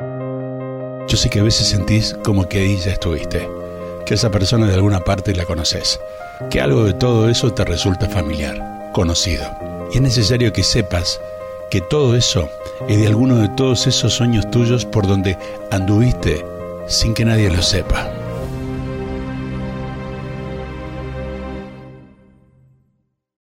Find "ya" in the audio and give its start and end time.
2.76-2.92